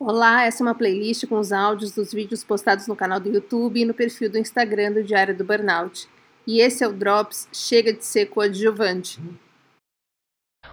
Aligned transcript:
Olá, 0.00 0.44
essa 0.44 0.60
é 0.60 0.66
uma 0.66 0.74
playlist 0.74 1.24
com 1.28 1.38
os 1.38 1.52
áudios 1.52 1.92
dos 1.92 2.12
vídeos 2.12 2.42
postados 2.42 2.88
no 2.88 2.96
canal 2.96 3.20
do 3.20 3.28
YouTube 3.28 3.80
e 3.80 3.84
no 3.84 3.94
perfil 3.94 4.28
do 4.28 4.36
Instagram 4.36 4.90
do 4.90 5.04
Diário 5.04 5.36
do 5.36 5.44
Burnout. 5.44 6.08
E 6.44 6.60
esse 6.60 6.82
é 6.82 6.88
o 6.88 6.92
Drops 6.92 7.48
Chega 7.52 7.92
de 7.92 8.04
Ser 8.04 8.26
Coadjuvante. 8.26 9.20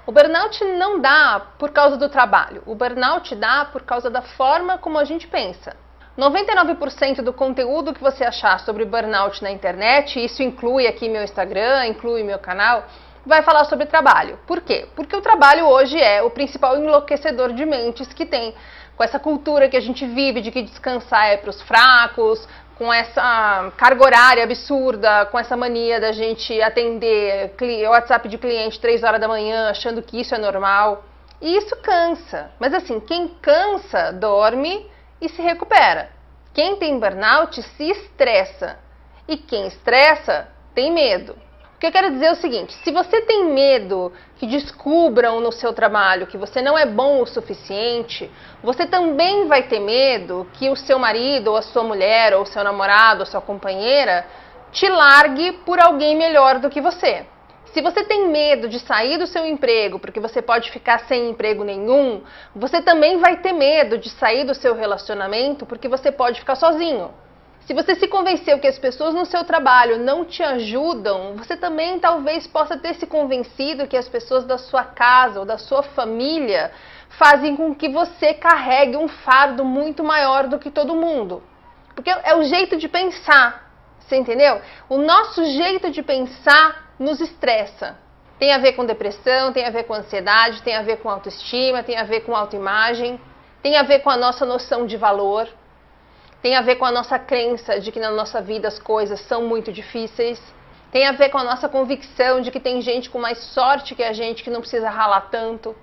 O 0.07 0.12
burnout 0.12 0.63
não 0.63 0.99
dá 0.99 1.39
por 1.60 1.70
causa 1.70 1.97
do 1.97 2.10
trabalho, 2.10 2.63
o 2.65 2.73
burnout 2.73 3.36
dá 3.36 3.63
por 3.63 3.84
causa 3.84 4.10
da 4.10 4.23
forma 4.23 4.79
como 4.79 4.97
a 4.97 5.04
gente 5.04 5.28
pensa. 5.28 5.78
99% 6.17 7.22
do 7.22 7.31
conteúdo 7.31 7.94
que 7.94 8.01
você 8.01 8.24
achar 8.24 8.60
sobre 8.62 8.85
burnout 8.85 9.44
na 9.44 9.51
internet, 9.51 10.19
isso 10.19 10.42
inclui 10.42 10.88
aqui 10.88 11.08
meu 11.08 11.24
Instagram, 11.24 11.85
inclui 11.85 12.24
meu 12.24 12.40
canal, 12.40 12.88
vai 13.26 13.42
falar 13.44 13.65
sobre 13.65 13.85
trabalho. 13.85 14.40
Por 14.47 14.62
quê? 14.62 14.87
Porque 14.96 15.15
o 15.15 15.22
trabalho 15.22 15.65
hoje 15.67 15.99
é 15.99 16.22
o 16.22 16.30
principal 16.30 16.77
enlouquecedor 16.77 17.54
de 17.54 17.66
mentes 17.66 18.12
que 18.13 18.26
tem 18.26 18.54
com 18.95 19.04
essa 19.04 19.20
cultura 19.20 19.70
que 19.70 19.77
a 19.77 19.81
gente 19.81 20.05
vive 20.05 20.41
de 20.41 20.52
que 20.52 20.62
descansar 20.62 21.27
é 21.27 21.38
para 21.38 21.49
os 21.49 21.62
fracos, 21.62 22.48
com 22.77 22.91
essa 22.91 23.72
carga 23.77 24.04
horária 24.04 24.44
absurda, 24.44 25.26
com 25.27 25.38
essa 25.38 25.55
mania 25.55 25.99
da 25.99 26.12
gente 26.12 26.60
atender 26.62 27.54
WhatsApp 27.88 28.27
de 28.27 28.38
cliente 28.38 28.80
3 28.80 29.04
horas 29.04 29.22
da 29.22 29.27
manhã, 29.27 29.70
achando 29.70 30.02
que 30.02 30.20
isso 30.20 30.34
é 30.34 30.38
normal. 30.38 31.04
E 31.40 31.58
isso 31.58 31.76
cansa. 31.77 32.52
Mas 32.60 32.74
assim, 32.74 32.99
quem 32.99 33.27
cansa, 33.41 34.12
dorme 34.13 34.90
e 35.20 35.30
se 35.30 35.41
recupera. 35.41 36.10
Quem 36.54 36.76
tem 36.76 36.99
burnout 36.99 37.62
se 37.62 37.84
estressa. 37.90 38.77
E 39.27 39.38
quem 39.38 39.68
estressa 39.68 40.48
tem 40.74 40.91
medo 40.91 41.35
que 41.81 41.88
eu 41.88 41.91
quero 41.91 42.12
dizer 42.12 42.26
é 42.26 42.31
o 42.31 42.35
seguinte: 42.35 42.73
se 42.84 42.91
você 42.91 43.21
tem 43.21 43.45
medo 43.45 44.13
que 44.38 44.45
descubram 44.45 45.41
no 45.41 45.52
seu 45.52 45.73
trabalho 45.73 46.27
que 46.27 46.38
você 46.38 46.62
não 46.62 46.77
é 46.77 46.85
bom 46.85 47.23
o 47.23 47.26
suficiente, 47.26 48.30
você 48.62 48.85
também 48.85 49.48
vai 49.48 49.63
ter 49.63 49.80
medo 49.80 50.48
que 50.54 50.70
o 50.70 50.76
seu 50.76 50.99
marido, 50.99 51.48
ou 51.48 51.57
a 51.57 51.63
sua 51.63 51.84
mulher, 51.84 52.35
ou 52.35 52.44
o 52.44 52.45
seu 52.45 52.63
namorado, 52.63 53.21
ou 53.21 53.26
sua 53.26 53.41
companheira 53.41 54.27
te 54.71 54.88
largue 54.88 55.54
por 55.65 55.79
alguém 55.79 56.15
melhor 56.15 56.60
do 56.60 56.70
que 56.70 56.79
você. 56.79 57.26
Se 57.73 57.82
você 57.82 58.04
tem 58.04 58.27
medo 58.27 58.70
de 58.70 58.79
sair 58.79 59.18
do 59.18 59.26
seu 59.26 59.45
emprego 59.45 59.98
porque 59.98 60.20
você 60.20 60.41
pode 60.41 60.70
ficar 60.70 60.99
sem 61.07 61.32
emprego 61.32 61.63
nenhum, 61.63 62.21
você 62.55 62.82
também 62.82 63.18
vai 63.18 63.38
ter 63.38 63.54
medo 63.54 63.98
de 63.98 64.09
sair 64.09 64.43
do 64.45 64.53
seu 64.53 64.75
relacionamento 64.75 65.66
porque 65.66 65.88
você 65.88 66.11
pode 66.11 66.39
ficar 66.39 66.55
sozinho. 66.55 67.11
Se 67.65 67.75
você 67.75 67.93
se 67.95 68.07
convenceu 68.07 68.59
que 68.59 68.67
as 68.67 68.79
pessoas 68.79 69.13
no 69.13 69.25
seu 69.25 69.43
trabalho 69.43 69.99
não 69.99 70.25
te 70.25 70.41
ajudam, 70.41 71.35
você 71.35 71.55
também 71.55 71.99
talvez 71.99 72.47
possa 72.47 72.75
ter 72.75 72.95
se 72.95 73.05
convencido 73.05 73.87
que 73.87 73.95
as 73.95 74.09
pessoas 74.09 74.45
da 74.45 74.57
sua 74.57 74.83
casa 74.83 75.39
ou 75.39 75.45
da 75.45 75.59
sua 75.59 75.83
família 75.83 76.71
fazem 77.09 77.55
com 77.55 77.75
que 77.75 77.87
você 77.87 78.33
carregue 78.33 78.97
um 78.97 79.07
fardo 79.07 79.63
muito 79.63 80.03
maior 80.03 80.47
do 80.47 80.57
que 80.57 80.71
todo 80.71 80.95
mundo. 80.95 81.43
Porque 81.93 82.09
é 82.09 82.35
o 82.35 82.43
jeito 82.43 82.77
de 82.77 82.87
pensar, 82.87 83.71
você 83.99 84.15
entendeu? 84.15 84.59
O 84.89 84.97
nosso 84.97 85.45
jeito 85.45 85.91
de 85.91 86.01
pensar 86.01 86.93
nos 86.97 87.19
estressa. 87.19 87.97
Tem 88.39 88.53
a 88.53 88.57
ver 88.57 88.73
com 88.73 88.85
depressão, 88.85 89.53
tem 89.53 89.65
a 89.65 89.69
ver 89.69 89.83
com 89.83 89.93
ansiedade, 89.93 90.63
tem 90.63 90.75
a 90.75 90.81
ver 90.81 90.97
com 90.97 91.09
autoestima, 91.09 91.83
tem 91.83 91.95
a 91.95 92.03
ver 92.03 92.21
com 92.21 92.35
autoimagem, 92.35 93.21
tem 93.61 93.77
a 93.77 93.83
ver 93.83 93.99
com 93.99 94.09
a 94.09 94.17
nossa 94.17 94.47
noção 94.47 94.87
de 94.87 94.97
valor 94.97 95.47
tem 96.42 96.56
a 96.56 96.61
ver 96.61 96.75
com 96.75 96.86
a 96.86 96.92
nossa 96.92 97.20
crença 97.20 97.80
de 97.80 97.92
que 97.92 98.00
na 98.00 98.11
nossa 98.11 98.42
vida 98.42 98.67
as 98.67 98.80
coisas 98.80 99.20
são 99.22 99.44
muito 99.44 99.72
difíceis, 99.72 100.42
tem 100.92 101.06
a 101.06 101.11
ver 101.11 101.30
com 101.30 101.38
a 101.38 101.44
nossa 101.44 101.70
convicção 101.70 102.42
de 102.42 102.52
que 102.52 102.59
tem 102.59 102.81
gente 102.81 103.09
com 103.09 103.20
mais 103.20 103.38
sorte 103.53 103.95
que 103.95 104.03
a 104.03 104.11
gente 104.11 104.44
que 104.44 104.50
não 104.50 104.59
precisa 104.59 104.89
ralar 104.89 105.30
tanto, 105.31 105.75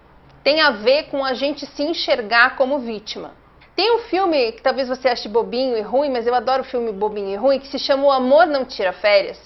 tem 0.43 0.61
a 0.61 0.71
ver 0.71 1.05
com 1.05 1.25
a 1.25 1.33
gente 1.33 1.65
se 1.65 1.83
enxergar 1.83 2.57
como 2.57 2.79
vítima. 2.81 3.33
Tem 3.75 3.95
um 3.95 4.01
filme 4.01 4.53
que 4.53 4.63
talvez 4.63 4.89
você 4.89 5.09
ache 5.09 5.29
bobinho 5.29 5.77
e 5.77 5.83
ruim, 5.83 6.11
mas 6.11 6.27
eu 6.27 6.35
adoro 6.35 6.65
filme 6.65 6.91
bobinho 6.91 7.29
e 7.29 7.37
ruim, 7.37 7.61
que 7.61 7.69
se 7.69 7.79
chama 7.79 8.05
O 8.05 8.11
Amor 8.11 8.47
Não 8.47 8.65
Tira 8.65 8.93
Férias. 8.93 9.39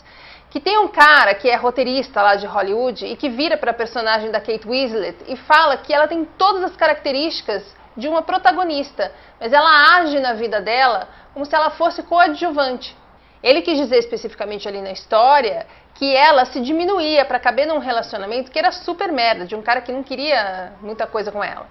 Que 0.48 0.58
tem 0.58 0.78
um 0.78 0.88
cara 0.88 1.34
que 1.34 1.50
é 1.50 1.56
roteirista 1.56 2.22
lá 2.22 2.36
de 2.36 2.46
Hollywood 2.46 3.04
e 3.04 3.16
que 3.16 3.28
vira 3.28 3.58
para 3.58 3.72
a 3.72 3.74
personagem 3.74 4.30
da 4.30 4.40
Kate 4.40 4.66
Winslet 4.66 5.16
e 5.28 5.36
fala 5.36 5.76
que 5.76 5.92
ela 5.92 6.08
tem 6.08 6.24
todas 6.38 6.62
as 6.64 6.76
características 6.76 7.62
de 7.96 8.08
uma 8.08 8.22
protagonista, 8.22 9.12
mas 9.40 9.52
ela 9.52 9.96
age 9.96 10.18
na 10.20 10.34
vida 10.34 10.60
dela 10.60 11.08
como 11.32 11.44
se 11.44 11.54
ela 11.54 11.70
fosse 11.70 12.02
coadjuvante. 12.02 12.96
Ele 13.42 13.62
quis 13.62 13.76
dizer 13.76 13.98
especificamente 13.98 14.68
ali 14.68 14.80
na 14.80 14.92
história 14.92 15.66
que 15.94 16.14
ela 16.14 16.44
se 16.46 16.60
diminuía 16.60 17.24
para 17.24 17.38
caber 17.38 17.66
num 17.66 17.78
relacionamento 17.78 18.50
que 18.50 18.58
era 18.58 18.72
super 18.72 19.10
merda, 19.10 19.44
de 19.44 19.54
um 19.54 19.62
cara 19.62 19.80
que 19.80 19.92
não 19.92 20.02
queria 20.02 20.72
muita 20.80 21.06
coisa 21.06 21.30
com 21.30 21.42
ela. 21.42 21.66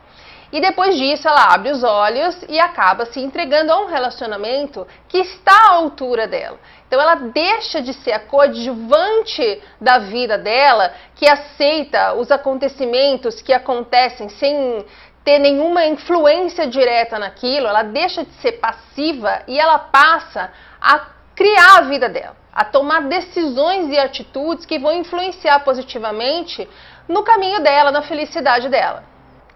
E 0.52 0.60
depois 0.60 0.98
disso 0.98 1.28
ela 1.28 1.54
abre 1.54 1.72
os 1.72 1.82
olhos 1.82 2.36
e 2.50 2.60
acaba 2.60 3.06
se 3.06 3.22
entregando 3.22 3.72
a 3.72 3.80
um 3.80 3.88
relacionamento 3.88 4.86
que 5.08 5.20
está 5.20 5.70
à 5.70 5.76
altura 5.76 6.28
dela. 6.28 6.60
Então 6.88 7.00
ela 7.00 7.16
deixa 7.16 7.82
de 7.82 7.94
ser 7.94 8.12
a 8.12 8.20
coadjuvante 8.20 9.64
da 9.80 10.00
vida 10.00 10.38
dela, 10.38 10.94
que 11.16 11.26
aceita 11.26 12.14
os 12.16 12.30
acontecimentos 12.32 13.42
que 13.42 13.54
acontecem 13.54 14.28
sem, 14.28 14.86
ter 15.24 15.40
nenhuma 15.40 15.86
influência 15.86 16.68
direta 16.68 17.20
naquilo, 17.20 17.68
ela 17.68 17.84
deixa 17.84 18.24
de 18.24 18.34
ser 18.36 18.54
passiva 18.54 19.44
e 19.48 19.60
ela 19.60 19.78
passa 19.78 20.52
a 20.80 21.08
criar 21.36 21.78
a 21.78 21.82
vida 21.82 22.10
dela, 22.10 22.36
a 22.52 22.66
tomar 22.66 23.04
decisões 23.04 23.90
e 23.92 24.00
atitudes 24.00 24.66
que 24.66 24.80
vão 24.80 24.94
influenciar 24.94 25.60
positivamente 25.60 26.68
no 27.08 27.24
caminho 27.24 27.62
dela, 27.62 27.92
na 27.92 28.02
felicidade 28.02 28.68
dela. 28.70 29.04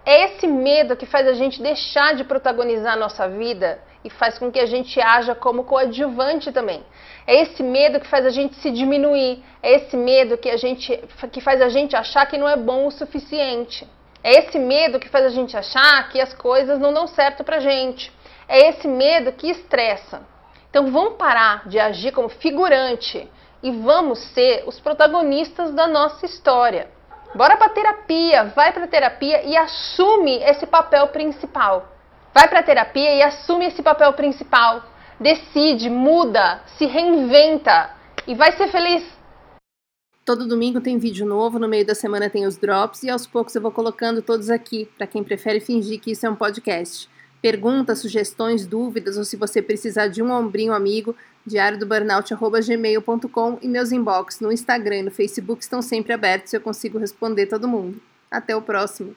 É 0.04 0.24
esse 0.26 0.46
medo 0.46 0.96
que 0.96 1.04
faz 1.04 1.26
a 1.26 1.32
gente 1.32 1.60
deixar 1.60 2.14
de 2.14 2.22
protagonizar 2.22 2.92
a 2.92 2.96
nossa 2.96 3.28
vida 3.28 3.80
e 4.04 4.10
faz 4.10 4.38
com 4.38 4.52
que 4.52 4.60
a 4.60 4.66
gente 4.66 5.00
haja 5.00 5.34
como 5.34 5.64
coadjuvante 5.64 6.52
também. 6.52 6.80
É 7.26 7.42
esse 7.42 7.60
medo 7.60 7.98
que 7.98 8.06
faz 8.06 8.24
a 8.24 8.30
gente 8.30 8.54
se 8.56 8.70
diminuir, 8.70 9.42
é 9.60 9.74
esse 9.74 9.96
medo 9.96 10.38
que, 10.38 10.48
a 10.48 10.56
gente, 10.56 10.96
que 11.32 11.40
faz 11.40 11.60
a 11.60 11.68
gente 11.68 11.96
achar 11.96 12.24
que 12.26 12.38
não 12.38 12.48
é 12.48 12.56
bom 12.56 12.86
o 12.86 12.90
suficiente. 12.92 13.84
É 14.26 14.40
esse 14.40 14.58
medo 14.58 14.98
que 14.98 15.08
faz 15.08 15.24
a 15.24 15.28
gente 15.28 15.56
achar 15.56 16.08
que 16.08 16.20
as 16.20 16.34
coisas 16.34 16.80
não 16.80 16.92
dão 16.92 17.06
certo 17.06 17.44
pra 17.44 17.60
gente. 17.60 18.12
É 18.48 18.70
esse 18.70 18.88
medo 18.88 19.30
que 19.30 19.48
estressa. 19.48 20.20
Então 20.68 20.90
vamos 20.90 21.14
parar 21.14 21.68
de 21.68 21.78
agir 21.78 22.10
como 22.10 22.28
figurante 22.28 23.30
e 23.62 23.70
vamos 23.70 24.18
ser 24.34 24.64
os 24.66 24.80
protagonistas 24.80 25.72
da 25.72 25.86
nossa 25.86 26.26
história. 26.26 26.90
Bora 27.36 27.56
para 27.56 27.68
terapia, 27.68 28.46
vai 28.46 28.72
para 28.72 28.88
terapia 28.88 29.44
e 29.44 29.56
assume 29.56 30.42
esse 30.42 30.66
papel 30.66 31.06
principal. 31.06 31.86
Vai 32.34 32.48
para 32.48 32.64
terapia 32.64 33.14
e 33.14 33.22
assume 33.22 33.66
esse 33.66 33.80
papel 33.80 34.12
principal. 34.14 34.82
Decide, 35.20 35.88
muda, 35.88 36.62
se 36.76 36.84
reinventa 36.86 37.90
e 38.26 38.34
vai 38.34 38.50
ser 38.56 38.66
feliz. 38.72 39.04
Todo 40.26 40.44
domingo 40.44 40.80
tem 40.80 40.98
vídeo 40.98 41.24
novo, 41.24 41.56
no 41.56 41.68
meio 41.68 41.86
da 41.86 41.94
semana 41.94 42.28
tem 42.28 42.44
os 42.46 42.56
drops 42.56 43.04
e 43.04 43.08
aos 43.08 43.28
poucos 43.28 43.54
eu 43.54 43.62
vou 43.62 43.70
colocando 43.70 44.20
todos 44.20 44.50
aqui, 44.50 44.88
para 44.98 45.06
quem 45.06 45.22
prefere 45.22 45.60
fingir 45.60 46.00
que 46.00 46.10
isso 46.10 46.26
é 46.26 46.28
um 46.28 46.34
podcast. 46.34 47.08
Perguntas, 47.40 48.00
sugestões, 48.00 48.66
dúvidas 48.66 49.16
ou 49.16 49.22
se 49.22 49.36
você 49.36 49.62
precisar 49.62 50.08
de 50.08 50.20
um 50.20 50.32
ombrinho 50.32 50.72
amigo, 50.72 51.14
diário 51.46 51.78
e 53.62 53.68
meus 53.68 53.92
inbox 53.92 54.40
no 54.40 54.50
Instagram 54.50 54.96
e 54.96 55.02
no 55.04 55.12
Facebook 55.12 55.62
estão 55.62 55.80
sempre 55.80 56.12
abertos 56.12 56.52
eu 56.52 56.60
consigo 56.60 56.98
responder 56.98 57.46
todo 57.46 57.68
mundo. 57.68 58.02
Até 58.28 58.56
o 58.56 58.60
próximo. 58.60 59.14